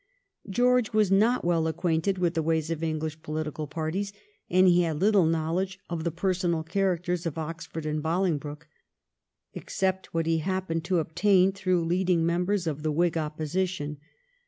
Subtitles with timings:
[0.49, 4.11] George was not well acquainted with the ways of English political parties,
[4.49, 8.67] and he had little knowledge of the personal characters of Oxford and Bolingbroke,
[9.53, 13.97] except what he happened to obtain through leading members of the Whig Opposition.